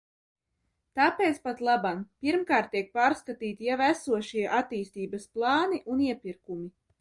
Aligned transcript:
Tāpēc 0.99 1.35
patlaban, 1.43 1.99
pirmkārt, 2.27 2.71
tiek 2.71 2.89
pārskatīti 2.95 3.69
jau 3.69 3.77
esošie 3.89 4.47
attīstības 4.63 5.29
plāni 5.37 5.83
un 5.95 6.03
iepirkumi. 6.09 6.69